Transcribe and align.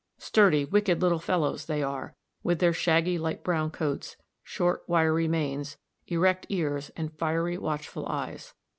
Sturdy 0.17 0.65
wicked 0.65 0.99
little 0.99 1.19
fellows 1.19 1.67
they 1.67 1.83
are, 1.83 2.15
with 2.41 2.57
their 2.57 2.73
shaggy 2.73 3.19
light 3.19 3.43
brown 3.43 3.69
coats, 3.69 4.17
short 4.41 4.81
wiry 4.87 5.27
manes, 5.27 5.77
erect 6.07 6.47
ears, 6.49 6.89
and 6.95 7.15
fiery 7.19 7.55
watchful 7.59 8.07
eyes. 8.07 8.55